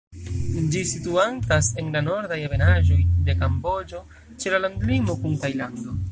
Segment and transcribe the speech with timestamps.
[0.75, 4.01] Ĝi situantas en la nordaj ebenaĵoj de Kamboĝo,
[4.45, 5.99] ĉe la landlimo kun Tajlando.